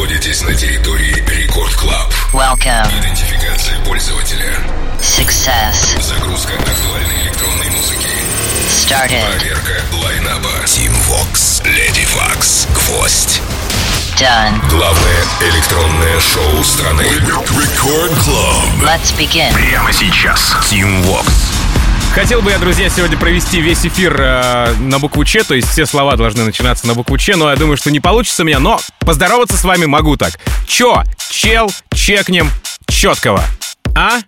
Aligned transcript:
находитесь 0.00 0.40
на 0.40 0.54
территории 0.54 1.12
Record 1.28 1.74
Club. 1.74 2.10
Welcome. 2.32 2.88
Идентификация 3.00 3.78
пользователя. 3.80 4.56
Success. 4.98 6.00
Загрузка 6.00 6.54
актуальной 6.54 7.22
электронной 7.24 7.68
музыки. 7.68 8.08
Started. 8.70 9.22
Проверка 9.36 9.82
line-up 10.02 10.38
а. 10.38 10.48
Tim 10.64 10.90
Vox, 11.06 11.62
Lady 11.64 12.06
Waks, 12.14 12.66
Гвоздь. 12.72 13.42
Done. 14.18 14.66
Главное 14.70 15.24
электронное 15.42 16.18
шоу 16.20 16.64
страны. 16.64 17.02
Record 17.02 18.14
Club. 18.24 18.82
Let's 18.82 19.14
begin. 19.18 19.52
Прямо 19.52 19.92
сейчас. 19.92 20.56
Tim 20.70 21.04
Vox. 21.04 21.59
Хотел 22.14 22.42
бы 22.42 22.50
я, 22.50 22.58
друзья, 22.58 22.88
сегодня 22.88 23.16
провести 23.16 23.60
весь 23.60 23.86
эфир 23.86 24.20
э, 24.20 24.74
на 24.80 24.98
букву 24.98 25.24
Ч, 25.24 25.44
то 25.44 25.54
есть 25.54 25.68
все 25.68 25.86
слова 25.86 26.16
должны 26.16 26.44
начинаться 26.44 26.88
на 26.88 26.94
букву 26.94 27.16
Ч, 27.16 27.36
но 27.36 27.50
я 27.50 27.56
думаю, 27.56 27.76
что 27.76 27.92
не 27.92 28.00
получится 28.00 28.42
у 28.42 28.46
меня, 28.46 28.58
но 28.58 28.80
поздороваться 28.98 29.56
с 29.56 29.62
вами 29.62 29.86
могу 29.86 30.16
так. 30.16 30.32
Чё? 30.66 31.04
Чел, 31.30 31.70
чекнем, 31.94 32.50
четкого. 32.88 33.44
А? 33.94 34.18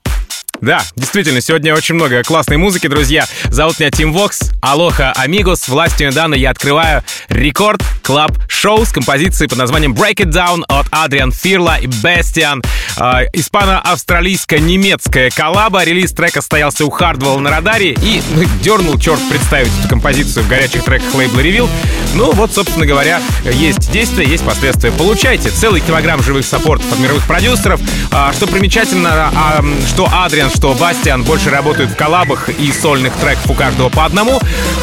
Да, 0.62 0.80
действительно, 0.95 1.41
сегодня 1.41 1.75
очень 1.75 1.97
много 1.97 2.23
классной 2.23 2.57
музыки, 2.57 2.87
друзья. 2.87 3.27
Зовут 3.51 3.80
меня 3.80 3.91
Тим 3.91 4.12
Вокс. 4.12 4.53
Алоха, 4.61 5.11
амигос. 5.11 5.66
Властью 5.66 6.12
Дана 6.12 6.37
я 6.37 6.51
открываю 6.51 7.03
рекорд 7.29 7.83
клаб 8.05 8.30
шоу 8.47 8.84
с 8.84 8.93
композицией 8.93 9.48
под 9.48 9.59
названием 9.59 9.93
Break 9.93 10.19
It 10.19 10.30
Down 10.30 10.62
от 10.69 10.87
Адриан 10.93 11.33
Фирла 11.33 11.79
и 11.80 11.87
Бестиан. 11.87 12.62
Э, 12.97 13.27
Испано-австралийско-немецкая 13.33 15.30
коллаба. 15.30 15.83
Релиз 15.83 16.12
трека 16.12 16.41
состоялся 16.43 16.84
у 16.84 16.91
Хардвелла 16.91 17.41
на 17.41 17.51
радаре 17.51 17.95
и 17.95 18.23
ну, 18.37 18.45
дернул 18.62 19.01
черт 19.01 19.19
представить 19.29 19.73
эту 19.81 19.89
композицию 19.89 20.45
в 20.45 20.48
горячих 20.48 20.84
треках 20.84 21.12
лейбла 21.12 21.41
Ревил. 21.41 21.69
Ну 22.15 22.31
вот, 22.33 22.53
собственно 22.53 22.87
говоря, 22.87 23.20
есть 23.45 23.91
действия, 23.91 24.27
есть 24.27 24.45
последствия. 24.45 24.92
Получайте 24.92 25.51
целый 25.51 25.81
килограмм 25.81 26.23
живых 26.23 26.47
саппортов 26.47 26.92
от 26.92 27.01
мировых 27.01 27.27
продюсеров. 27.27 27.81
А, 28.12 28.33
что 28.33 28.47
примечательно, 28.47 29.33
а, 29.34 29.65
что 29.89 30.09
Адриан, 30.12 30.52
что 30.55 30.75
Бастиан 30.75 31.22
больше 31.22 31.50
работают 31.50 31.91
в 31.91 31.97
коллабах 31.97 32.48
и 32.48 32.72
сольных 32.72 33.14
треков 33.14 33.50
у 33.50 33.55
каждого 33.55 33.89
по 33.89 34.05
одному. 34.05 34.41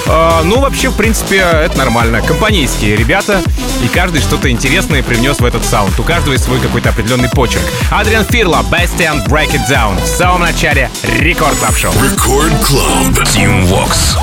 А, 0.07 0.41
ну, 0.43 0.59
вообще, 0.59 0.89
в 0.89 0.95
принципе, 0.95 1.37
это 1.37 1.77
нормально. 1.77 2.21
Компанейские 2.21 2.95
ребята, 2.95 3.41
и 3.83 3.87
каждый 3.87 4.21
что-то 4.21 4.49
интересное 4.49 5.03
привнес 5.03 5.39
в 5.39 5.45
этот 5.45 5.65
саунд. 5.65 5.99
У 5.99 6.03
каждого 6.03 6.33
есть 6.33 6.45
свой 6.45 6.59
какой-то 6.59 6.89
определенный 6.89 7.29
почерк. 7.29 7.63
Адриан 7.91 8.25
Фирла, 8.25 8.61
Бастиан, 8.63 9.23
Break 9.25 9.51
It 9.53 9.69
Down. 9.69 10.01
В 10.03 10.07
самом 10.07 10.41
начале 10.41 10.89
Record 11.03 11.57
Club 11.57 11.77
Шоу. 11.77 11.93
Record 12.03 12.53
Club. 12.65 13.27
Tim 13.27 13.65
Vox. 13.67 14.17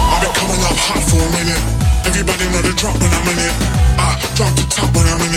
Everybody 2.06 2.47
know 2.50 2.62
the 2.62 2.72
drop 2.77 2.94
when 2.94 3.12
I'm 3.12 3.28
in 3.28 3.38
it. 3.38 3.53
I 3.98 4.16
drop 4.36 4.55
the 4.55 4.62
top 4.70 4.94
when 4.94 5.06
I'm 5.06 5.20
in 5.20 5.34
it. 5.34 5.36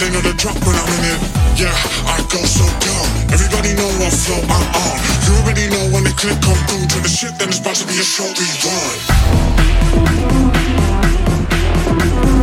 Everybody 0.00 0.24
know 0.24 0.32
the 0.32 0.36
drop 0.38 0.56
when 0.64 0.74
I'm 0.74 0.88
in 0.96 1.04
it. 1.12 1.20
Yeah, 1.60 1.76
I 2.08 2.24
go 2.32 2.40
so 2.40 2.64
dumb. 2.64 3.08
Everybody 3.36 3.74
know 3.76 3.84
what 4.00 4.14
flow 4.14 4.40
I'm 4.48 4.64
on. 4.72 4.96
You 5.28 5.36
already 5.44 5.68
know 5.68 5.92
when 5.92 6.04
the 6.04 6.14
clip 6.16 6.40
come 6.40 6.56
through 6.72 6.86
to 6.88 7.02
the 7.02 7.08
shit, 7.08 7.36
then 7.38 7.48
it's 7.48 7.60
about 7.60 7.74
to 7.76 7.86
be 7.86 8.00
a 8.00 8.02
show 8.02 8.24
we 8.24 8.48
run. 12.32 12.39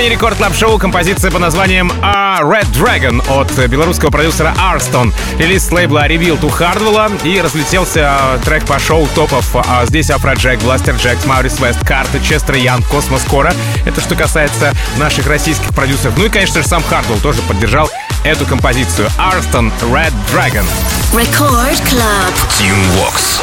Продолжение 0.00 0.16
Record 0.16 0.38
Club 0.38 0.54
шоу 0.54 0.78
композиция 0.78 1.30
под 1.30 1.38
названием, 1.38 1.92
а, 2.00 2.40
Red 2.40 2.66
Dragon 2.72 3.22
от 3.38 3.52
белорусского 3.68 4.08
продюсера 4.08 4.54
Arston. 4.56 5.12
Релиз 5.38 5.66
с 5.66 5.70
лейбла 5.70 6.08
Revealed 6.08 6.40
у 6.40 6.50
Hardwell 6.50 7.22
и 7.22 7.38
разлетелся 7.38 8.40
трек 8.42 8.64
по 8.64 8.78
шоу 8.78 9.06
топов. 9.14 9.44
А 9.54 9.84
здесь 9.84 10.08
Afrojack, 10.08 10.58
Blasterjaxx, 10.62 11.18
Maurice 11.26 11.60
West, 11.60 11.86
Carta, 11.86 12.18
Chester 12.18 12.54
Young, 12.54 12.82
Космос 12.84 13.24
Кора. 13.24 13.52
Это 13.84 14.00
что 14.00 14.16
касается 14.16 14.72
наших 14.96 15.26
российских 15.26 15.74
продюсеров. 15.74 16.16
Ну 16.16 16.24
и, 16.24 16.30
конечно 16.30 16.62
же, 16.62 16.66
сам 16.66 16.82
Hardwell 16.90 17.20
тоже 17.20 17.42
поддержал 17.42 17.90
эту 18.24 18.46
композицию. 18.46 19.10
Arston 19.18 19.70
Red 19.82 20.14
Dragon. 20.32 20.64
Record 21.12 21.78
Club. 21.90 22.32
Tim 22.58 22.74
Vox. 22.96 23.42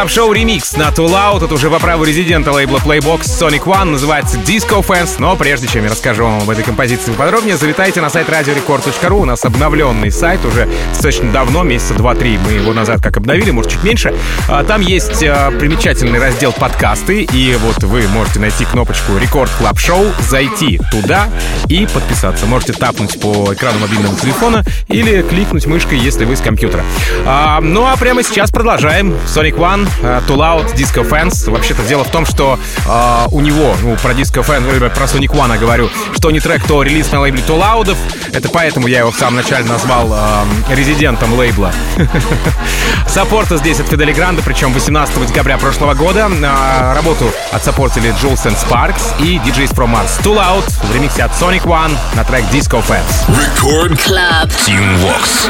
Club 0.00 0.10
Шоу 0.10 0.32
ремикс 0.32 0.78
на 0.78 0.84
Too 0.88 1.06
Loud. 1.10 1.44
Это 1.44 1.52
уже 1.52 1.68
по 1.68 1.78
праву 1.78 2.04
резидента 2.04 2.52
лейбла 2.52 2.78
Playbox 2.78 3.20
Sonic 3.20 3.64
One. 3.64 3.84
Называется 3.84 4.38
Disco 4.38 4.82
Fans. 4.82 5.16
Но 5.18 5.36
прежде 5.36 5.68
чем 5.68 5.84
я 5.84 5.90
расскажу 5.90 6.24
вам 6.24 6.40
об 6.40 6.48
этой 6.48 6.64
композиции 6.64 7.12
подробнее, 7.12 7.58
залетайте 7.58 8.00
на 8.00 8.08
сайт 8.08 8.30
radiorecord.ru. 8.30 9.20
У 9.20 9.24
нас 9.26 9.44
обновленный 9.44 10.10
сайт 10.10 10.42
уже 10.46 10.66
достаточно 10.88 11.30
давно, 11.30 11.64
месяца 11.64 11.92
два-три. 11.92 12.38
Мы 12.38 12.52
его 12.52 12.72
назад 12.72 13.02
как 13.02 13.18
обновили, 13.18 13.50
может 13.50 13.72
чуть 13.72 13.84
меньше. 13.84 14.14
А, 14.48 14.64
Там 14.64 14.80
есть 14.80 15.22
а, 15.22 15.50
примечательный 15.50 16.18
раздел 16.18 16.52
подкасты. 16.52 17.24
И 17.24 17.58
вот 17.60 17.84
вы 17.84 18.08
можете 18.08 18.40
найти 18.40 18.64
кнопочку 18.64 19.18
Record 19.18 19.50
Club 19.58 19.78
Шоу, 19.78 20.06
зайти 20.20 20.80
туда 20.90 21.28
и 21.68 21.86
подписаться. 21.92 22.46
Можете 22.46 22.72
тапнуть 22.72 23.20
по 23.20 23.52
экрану 23.52 23.80
мобильного 23.80 24.16
телефона 24.16 24.64
или 24.88 25.20
кликнуть 25.20 25.66
мышкой, 25.66 25.98
если 25.98 26.24
вы 26.24 26.36
с 26.36 26.40
компьютера. 26.40 26.86
А, 27.26 27.60
ну 27.60 27.84
а 27.84 27.94
прямо 27.98 28.22
сейчас 28.22 28.50
продолжаем. 28.50 29.14
Sonic 29.26 29.58
One, 29.58 29.89
э, 30.02 30.20
Too 30.26 30.36
Loud, 30.36 30.74
Disco 30.74 31.08
Fans. 31.08 31.50
Вообще-то 31.50 31.82
дело 31.82 32.04
в 32.04 32.10
том, 32.10 32.26
что 32.26 32.58
э, 32.86 33.26
у 33.30 33.40
него, 33.40 33.74
ну, 33.82 33.96
про 33.96 34.12
Disco 34.12 34.44
Fans, 34.44 34.64
э, 34.70 34.90
про 34.90 35.04
Sonic 35.04 35.30
One 35.30 35.52
я 35.52 35.58
говорю, 35.58 35.88
что 36.14 36.30
не 36.30 36.40
трек, 36.40 36.66
то 36.66 36.82
релиз 36.82 37.10
на 37.12 37.20
лейбле 37.20 37.42
Too 37.42 37.58
Loud. 37.58 37.96
Это 38.32 38.48
поэтому 38.48 38.86
я 38.86 39.00
его 39.00 39.10
в 39.10 39.16
самом 39.16 39.36
начале 39.36 39.64
назвал 39.64 40.10
э, 40.12 40.74
резидентом 40.74 41.32
лейбла. 41.34 41.72
Саппорта 43.06 43.56
здесь 43.56 43.80
от 43.80 43.88
Фидели 43.88 44.12
Гранда, 44.12 44.42
причем 44.42 44.72
18 44.72 45.26
декабря 45.26 45.58
прошлого 45.58 45.94
года. 45.94 46.30
Э, 46.30 46.94
Работу 46.94 47.30
отсаппортили 47.52 48.10
Jules 48.20 48.44
and 48.46 48.56
Sparks 48.56 49.02
и 49.20 49.38
DJs 49.38 49.74
from 49.74 49.92
Mars. 49.94 50.22
Too 50.22 50.36
Loud 50.36 50.64
в 50.86 50.94
ремиксе 50.94 51.24
от 51.24 51.32
Sonic 51.32 51.64
One 51.64 51.96
на 52.14 52.24
трек 52.24 52.44
Disco 52.52 52.82
Fans. 52.86 53.26
Record 53.28 53.96
Club. 53.96 54.50
Team 54.66 54.84
Vox. 55.00 55.48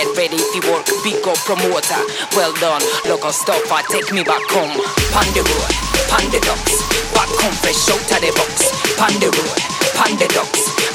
get 0.00 0.16
ready 0.16 0.40
to 0.40 0.60
work. 0.72 0.86
Big 1.04 1.20
up 1.28 1.36
promoter, 1.44 2.00
well 2.32 2.52
done. 2.56 2.80
Local 3.04 3.32
stopper, 3.32 3.84
take 3.92 4.08
me 4.12 4.24
back 4.24 4.40
home. 4.48 4.72
Pon 5.12 5.28
the 5.36 5.44
road, 5.44 5.72
pon 6.08 6.24
the. 6.32 6.40
Back 7.12 7.28
home 7.36 7.56
fresh 7.60 7.84
out 7.92 8.00
of 8.00 8.20
the 8.24 8.32
box. 8.32 8.72
Pon 8.96 9.12
the 9.20 9.28
road, 9.28 9.60
pon 9.92 10.16
the. 10.16 10.28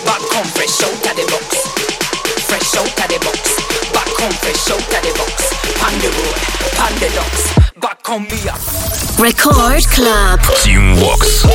Back 0.05 0.23
home 0.33 0.49
fresh 0.57 0.81
out 0.81 1.05
of 1.05 1.13
the 1.13 1.25
box. 1.29 1.49
Fresh 2.49 2.73
out 2.81 2.89
of 2.89 3.07
the 3.13 3.19
box. 3.21 3.43
Back 3.93 4.09
home 4.17 4.35
fresh 4.41 4.69
out 4.73 4.81
of 4.81 5.01
the 5.05 5.11
box. 5.13 5.53
Pon 5.77 5.93
the 6.01 6.09
road, 6.09 6.37
pon 6.73 6.93
the. 6.97 7.09
Back 7.79 8.01
home 8.05 8.23
me 8.25 8.49
up. 8.49 8.61
Record 9.19 9.85
Club. 9.93 10.39
Team 10.63 10.95
Vox. 10.95 11.45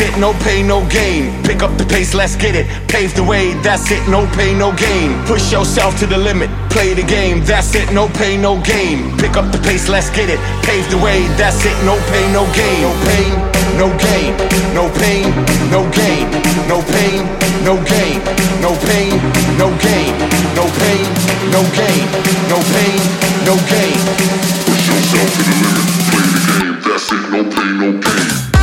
It, 0.00 0.18
no 0.18 0.32
pain, 0.44 0.66
no 0.66 0.86
gain. 0.88 1.42
Pick 1.44 1.62
up 1.62 1.76
the 1.78 1.84
pace, 1.84 2.14
let's 2.14 2.36
get 2.36 2.54
it, 2.54 2.66
pave 2.88 3.14
the 3.14 3.22
way, 3.22 3.54
that's 3.62 3.90
it, 3.90 4.06
no 4.08 4.26
pain, 4.34 4.58
no 4.58 4.72
gain. 4.76 5.10
Push 5.26 5.52
yourself 5.52 5.98
to 6.00 6.06
the 6.06 6.18
limit, 6.18 6.50
play 6.70 6.94
the 6.94 7.02
game, 7.02 7.44
that's 7.44 7.74
it, 7.74 7.92
no 7.92 8.08
pain, 8.08 8.42
no 8.42 8.60
gain. 8.62 9.16
Pick 9.18 9.36
up 9.36 9.50
the 9.52 9.58
pace, 9.58 9.88
let's 9.88 10.10
get 10.10 10.28
it, 10.28 10.40
pave 10.62 10.88
the 10.90 10.98
way, 10.98 11.26
that's 11.36 11.64
it, 11.64 11.76
no 11.84 11.96
pain, 12.10 12.32
no 12.32 12.44
gain. 12.54 12.82
No 12.82 12.90
pain, 13.06 13.32
no 13.78 13.88
gain, 13.98 14.34
no 14.74 14.88
pain, 14.98 15.26
no 15.70 15.80
gain, 15.92 16.26
no 16.68 16.82
pain, 16.82 17.22
no 17.64 17.74
gain, 17.84 18.18
no 18.60 18.72
pain, 18.86 19.14
no 19.58 19.68
gain, 19.78 20.12
no 20.54 20.64
pain, 20.78 21.06
no 21.52 21.62
gain, 21.78 22.04
no 22.50 22.58
pain, 22.74 23.00
no 23.46 23.54
gain. 23.70 23.98
Push 24.66 24.84
yourself 24.88 25.28
to 25.36 25.42
the 25.48 25.54
limit, 25.62 25.86
play 26.10 26.26
the 26.34 26.42
game, 26.48 26.76
that's 26.86 27.12
it. 27.12 27.22
No 27.30 27.40
pain, 27.54 27.74
no 27.78 27.90
gain. 28.00 28.57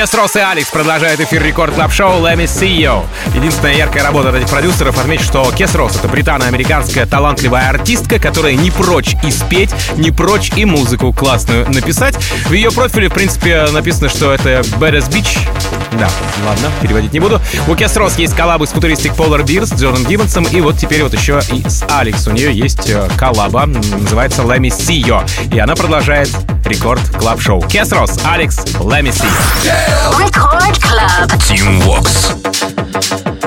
Кес 0.00 0.14
Росс 0.14 0.34
и 0.36 0.38
Алекс 0.38 0.70
продолжают 0.70 1.20
эфир 1.20 1.42
Record 1.42 1.74
Club 1.74 1.92
Шоу 1.92 2.22
Let 2.22 2.36
Me 2.36 2.44
See 2.44 2.74
You. 2.74 3.04
Единственная 3.34 3.74
яркая 3.74 4.02
работа 4.02 4.30
от 4.30 4.34
этих 4.36 4.48
продюсеров 4.48 4.98
отмечу, 4.98 5.24
что 5.24 5.52
Кес 5.52 5.74
Росс— 5.74 5.96
это 5.98 6.08
британо-американская 6.08 7.04
талантливая 7.04 7.68
артистка, 7.68 8.18
которая 8.18 8.54
не 8.54 8.70
прочь 8.70 9.14
и 9.22 9.30
спеть, 9.30 9.68
не 9.98 10.10
прочь 10.10 10.52
и 10.56 10.64
музыку 10.64 11.12
классную 11.12 11.70
написать. 11.70 12.16
В 12.46 12.52
ее 12.54 12.72
профиле, 12.72 13.10
в 13.10 13.12
принципе, 13.12 13.66
написано, 13.72 14.08
что 14.08 14.32
это 14.32 14.60
Badass 14.78 15.10
Bitch. 15.10 15.38
Да, 15.92 16.08
ладно, 16.46 16.70
переводить 16.80 17.12
не 17.12 17.20
буду. 17.20 17.38
У 17.68 17.74
Кес 17.74 17.94
Росс 17.98 18.16
есть 18.16 18.34
коллабы 18.34 18.66
с 18.66 18.70
Futuristic 18.70 19.12
Polar 19.12 19.44
Bears, 19.44 19.66
с 19.66 19.78
Джоном 19.78 20.06
Гиббонсом, 20.06 20.44
и 20.44 20.62
вот 20.62 20.78
теперь 20.78 21.02
вот 21.02 21.12
еще 21.12 21.42
и 21.52 21.62
с 21.68 21.84
Алекс. 21.90 22.26
У 22.26 22.30
нее 22.30 22.56
есть 22.56 22.88
э, 22.88 23.06
коллаба, 23.18 23.66
называется 23.66 24.40
Let 24.40 24.60
Me 24.60 24.70
See 24.70 25.02
You. 25.02 25.28
И 25.54 25.58
она 25.58 25.74
продолжает 25.74 26.30
Рекорд 26.64 27.02
Клаб 27.18 27.42
Шоу. 27.42 27.60
Кес 27.62 27.92
Росс, 27.92 28.18
Алекс, 28.24 28.56
Let 28.78 29.02
Me 29.02 29.10
See 29.10 29.28
You. 29.28 29.89
Record 30.18 30.78
Club. 30.80 31.38
Team 31.38 31.80
Vox. 31.80 33.39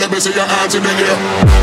Let 0.00 0.10
me 0.10 0.20
see 0.20 0.32
your 0.32 0.46
hands 0.46 0.74
in 0.74 0.82
the 0.82 0.88
air. 0.88 1.61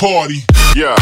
party. 0.00 0.42
Yeah. 0.74 0.96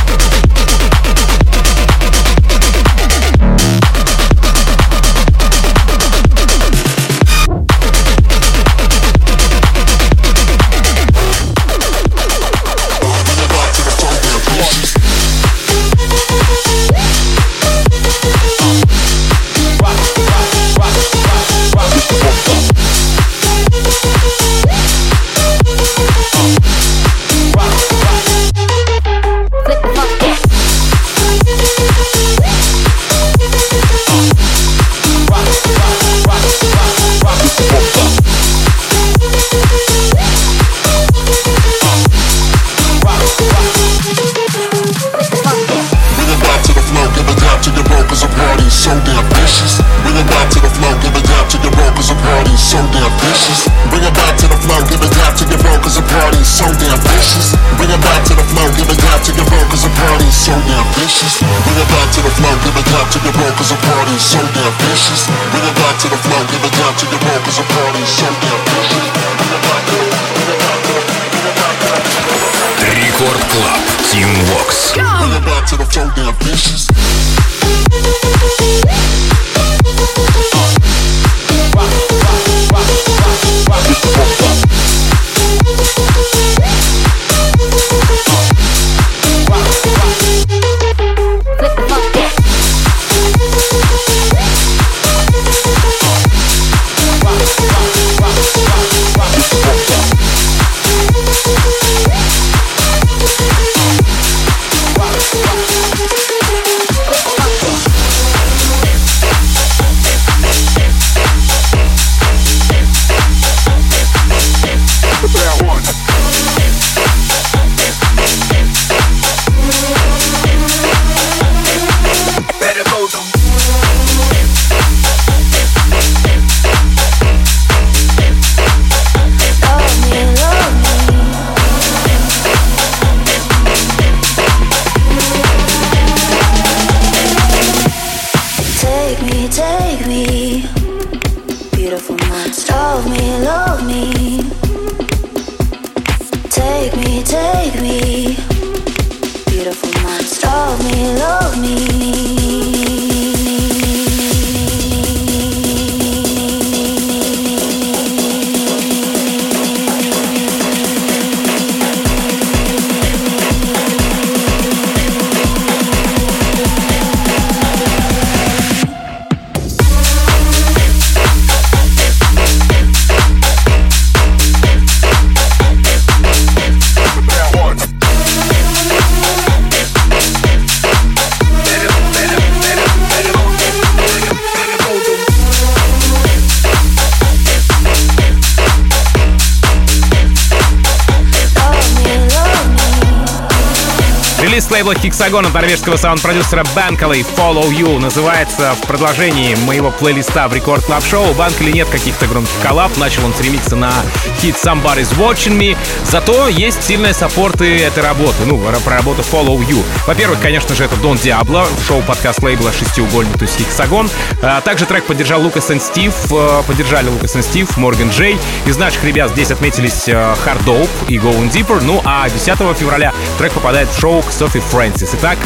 Лейбла 194.79 194.93
Hexagon 194.93 195.45
от 195.45 195.55
норвежского 195.55 195.97
саунд-продюсера 195.97 196.65
Банкали 196.77 197.27
Follow 197.37 197.69
You 197.69 197.99
называется 197.99 198.77
в 198.81 198.87
продолжении 198.87 199.57
моего 199.67 199.91
плейлиста 199.91 200.47
в 200.47 200.55
Record 200.55 200.85
Club 200.85 201.05
Шоу. 201.05 201.33
У 201.33 201.35
Банкали 201.35 201.73
нет 201.73 201.89
каких-то 201.89 202.29
громких 202.29 202.55
коллаб, 202.63 202.97
начал 202.97 203.25
он 203.25 203.35
с 203.35 203.40
ремикса 203.40 203.75
на 203.75 203.93
хит 204.41 204.55
Somebody's 204.55 205.13
Watching 205.17 205.59
Me, 205.59 205.77
зато 206.05 206.47
есть 206.47 206.85
сильные 206.85 207.13
саппорты 207.13 207.83
этой 207.83 208.05
работы, 208.05 208.45
ну, 208.47 208.57
про 208.85 208.95
работу 208.95 209.23
Follow 209.23 209.59
You. 209.67 209.83
Во-первых, 210.07 210.39
конечно 210.41 210.77
же, 210.77 210.85
это 210.85 210.95
Дон 210.97 211.17
Диабло, 211.17 211.67
шоу-подкаст 211.89 212.41
лейбла 212.45 212.71
«Шестиугольник», 212.71 213.37
то 213.37 213.47
есть 213.47 213.59
Hexagon. 213.59 214.09
А 214.43 214.61
также 214.61 214.87
трек 214.87 215.07
поддержал 215.07 215.43
Лукас 215.43 215.73
и 215.73 215.79
Стив, 215.81 216.15
э, 216.31 216.63
поддержали 216.69 217.09
Лукас 217.09 217.35
и 217.35 217.43
Стив, 217.43 217.77
Морган 217.79 218.11
Джей. 218.11 218.39
Из 218.65 218.77
наших 218.77 219.03
ребят 219.03 219.33
здесь 219.33 219.51
отметились 219.51 220.07
э, 220.07 220.13
Hard 220.13 220.65
Dope 220.65 220.89
и 221.09 221.17
Going 221.17 221.51
Deeper, 221.51 221.83
ну 221.83 222.01
а 222.05 222.29
10 222.31 222.59
февраля 222.79 223.13
трек 223.39 223.53
попадает 223.53 223.89
в 223.89 223.99
шоу 223.99 224.23
к 224.23 224.31
Софи 224.31 224.61
Фрэнсис. 224.71 225.15
Итак, 225.15 225.39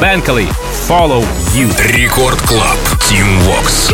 Банкали, 0.00 0.48
Follow 0.88 1.24
You. 1.54 1.70
Record 1.92 2.40
Club. 2.42 2.78
Tim 3.00 3.26
Vox. 3.42 3.92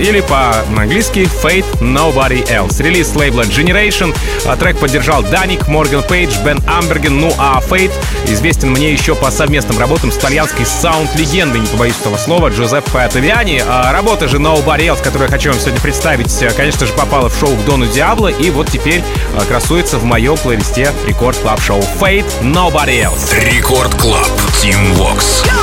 Или 0.00 0.20
по-английски 0.20 1.28
Fate 1.42 1.66
Nobody 1.80 2.44
Else. 2.48 2.82
Релиз 2.82 3.14
лейбла 3.14 3.42
Generation. 3.42 4.16
А 4.46 4.56
Трек 4.56 4.78
поддержал 4.78 5.22
Даник, 5.22 5.68
Морган 5.68 6.02
Пейдж, 6.02 6.32
Бен 6.44 6.60
Амберген, 6.66 7.20
ну 7.20 7.32
а 7.38 7.60
Fate 7.60 7.92
известен 8.26 8.70
мне 8.70 8.92
еще 8.92 9.14
по 9.14 9.30
совместным 9.30 9.78
работам 9.78 10.10
с 10.10 10.16
итальянской 10.16 10.64
саунд-легендой, 10.64 11.60
не 11.60 11.66
побоюсь 11.66 11.98
этого 12.00 12.16
слова, 12.16 12.48
Джузеппе 12.48 13.08
Тавиани. 13.12 13.62
А 13.66 13.92
Работа 13.92 14.28
же 14.28 14.38
Nobody 14.38 14.86
Else, 14.86 15.02
которую 15.02 15.28
я 15.28 15.34
хочу 15.34 15.50
вам 15.50 15.60
сегодня 15.60 15.80
представить, 15.80 16.42
э, 16.42 16.50
конечно 16.56 16.86
же, 16.86 16.92
попала 16.94 17.28
в 17.28 17.38
шоу 17.38 17.54
к 17.54 17.64
Дону 17.64 17.86
Диабло 17.86 18.28
и 18.28 18.50
вот 18.50 18.70
теперь 18.70 19.02
э, 19.34 19.44
красуется 19.46 19.98
в 19.98 20.04
моем 20.04 20.36
плейлисте 20.36 20.92
Record 21.06 21.36
Club 21.38 21.60
Шоу 21.60 21.80
Fate 22.00 22.26
Nobody 22.40 23.02
Else. 23.02 23.38
Record 23.38 23.94
Club. 23.96 24.28
Tim 24.62 24.94
Vox. 24.96 25.42
It's 25.42 25.59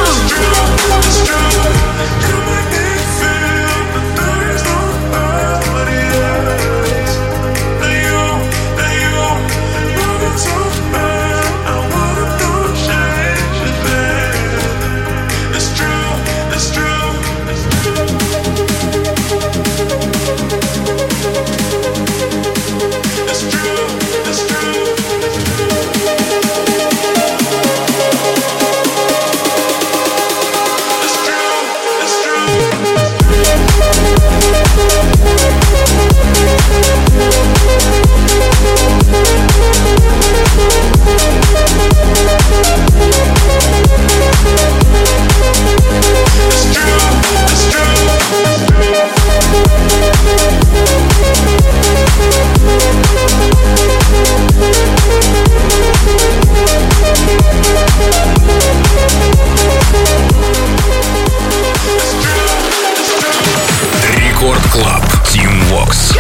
Vox. 65.70 66.17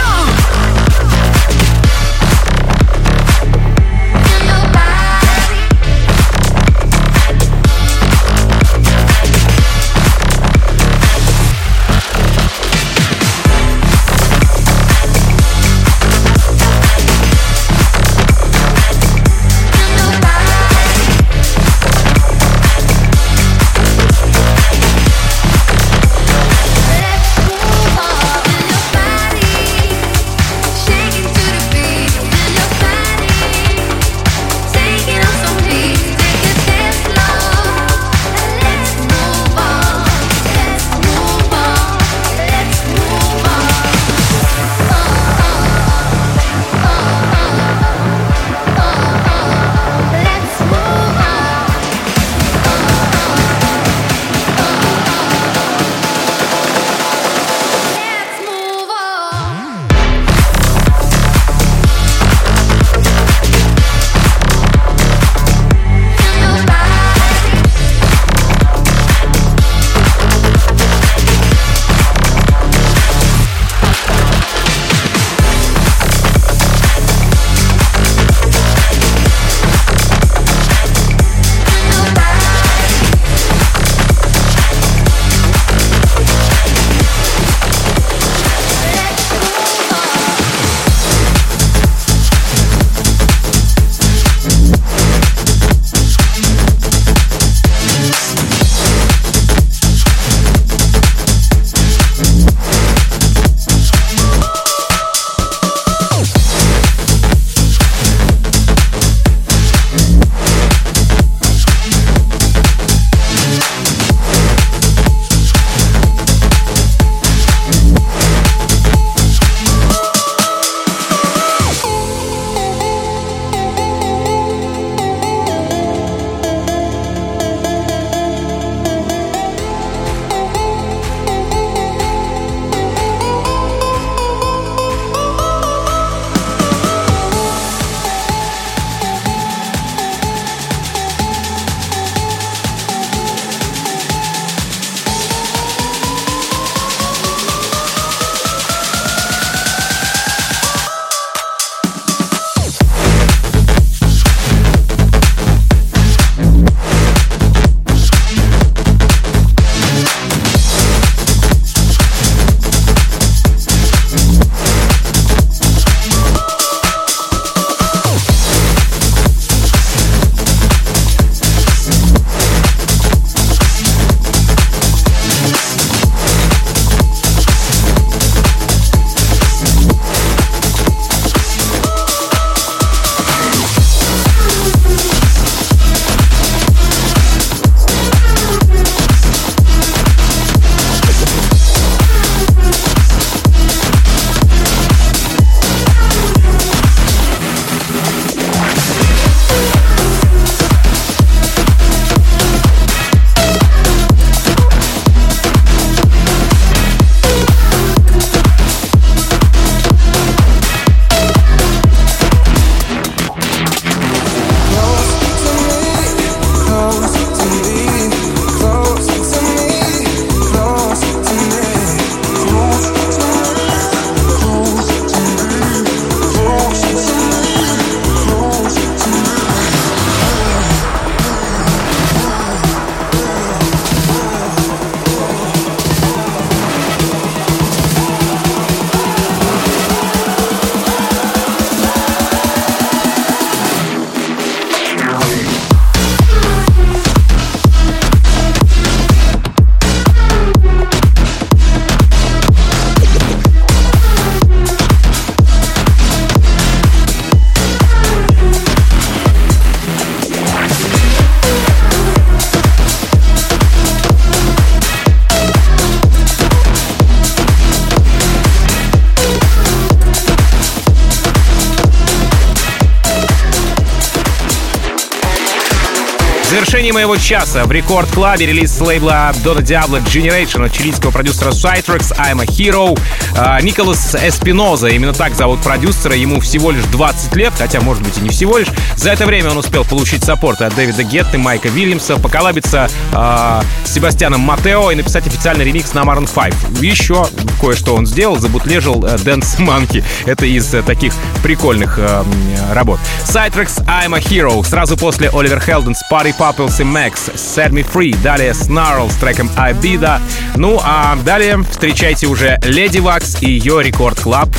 Завершении 276.87 276.91
моего 276.91 277.17
часа 277.17 277.65
в 277.65 277.71
Record 277.71 278.09
Club 278.11 278.39
е 278.39 278.45
релиз 278.45 278.71
с 278.71 278.81
лейбла 278.81 279.31
Дона 279.43 279.61
Диабло 279.61 280.03
Generation 280.03 280.65
от 280.65 280.71
чилийского 280.71 281.11
продюсера 281.11 281.51
Cytrex 281.51 282.15
I'm 282.17 282.41
a 282.41 282.45
Hero. 282.45 282.97
А, 283.37 283.59
Николас 283.61 284.15
Эспиноза, 284.15 284.87
именно 284.87 285.13
так 285.13 285.35
зовут 285.35 285.61
продюсера, 285.61 286.15
ему 286.15 286.39
всего 286.39 286.71
лишь 286.71 286.83
20 286.85 287.35
лет, 287.35 287.53
хотя, 287.57 287.81
может 287.81 288.03
быть, 288.03 288.17
и 288.17 288.21
не 288.21 288.29
всего 288.29 288.57
лишь. 288.57 288.67
За 288.95 289.11
это 289.11 289.25
время 289.25 289.51
он 289.51 289.57
успел 289.57 289.83
получить 289.83 290.23
саппорт 290.23 290.61
от 290.61 290.75
Дэвида 290.75 291.03
Гетты, 291.03 291.37
Майка 291.37 291.69
Вильямса, 291.69 292.17
поколабиться 292.17 292.89
а, 293.13 293.63
с 293.83 293.93
Себастьяном 293.93 294.41
Матео 294.41 294.91
и 294.91 294.95
написать 294.95 295.27
официальный 295.27 295.65
ремикс 295.65 295.93
на 295.93 296.01
Maroon 296.01 296.29
5. 296.33 296.81
Еще 296.81 297.25
кое-что 297.59 297.95
он 297.95 298.05
сделал, 298.05 298.37
забутлежил 298.37 299.03
э, 299.05 299.15
Dance 299.15 299.57
Monkey. 299.59 300.03
Это 300.25 300.45
из 300.45 300.73
э, 300.73 300.81
таких 300.83 301.13
прикольных 301.43 301.97
э, 301.97 302.23
работ. 302.71 302.99
Cytrex 303.25 303.83
I'm 303.85 304.15
a 304.15 304.19
Hero. 304.19 304.63
Сразу 304.65 304.95
после 304.95 305.29
Оливер 305.29 305.59
Хелденс, 305.59 306.01
Party 306.11 306.33
Pupils 306.37 306.76
и 306.79 306.83
Max, 306.83 307.33
Set 307.35 307.71
Me 307.71 307.85
Free. 307.89 308.15
Далее 308.21 308.51
Snarl 308.51 309.11
с 309.11 309.15
треком 309.15 309.49
Abida. 309.55 310.21
Ну, 310.55 310.79
а 310.83 311.15
далее 311.23 311.63
встречайте 311.69 312.27
уже 312.27 312.59
Леди 312.63 312.99
Вакс 312.99 313.37
и 313.41 313.49
ее 313.49 313.81
Record 313.83 314.19
Club 314.19 314.49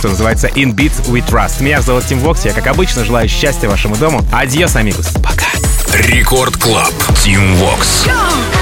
что 0.00 0.08
называется 0.08 0.48
In 0.48 0.74
Beats 0.74 1.10
We 1.10 1.22
Trust. 1.22 1.62
Меня 1.62 1.82
зовут 1.82 2.06
Тим 2.06 2.20
Вокс, 2.20 2.46
я, 2.46 2.54
как 2.54 2.66
обычно, 2.68 3.04
желаю 3.04 3.28
счастья 3.28 3.68
вашему 3.68 3.96
дому. 3.96 4.24
Adiós, 4.32 4.74
amigos. 4.76 5.08
Пока. 5.22 5.48
Record 5.92 6.56
Club. 6.56 6.92
Тим 7.22 7.54
Вокс. 7.56 8.06
Set 8.06 8.59